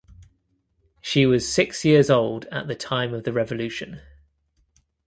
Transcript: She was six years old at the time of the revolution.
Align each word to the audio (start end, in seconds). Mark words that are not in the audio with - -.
She 0.99 1.27
was 1.27 1.47
six 1.53 1.85
years 1.85 2.09
old 2.09 2.45
at 2.45 2.67
the 2.67 2.73
time 2.73 3.13
of 3.13 3.23
the 3.23 3.31
revolution. 3.31 4.01